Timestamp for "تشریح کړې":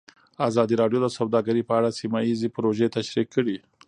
2.95-3.57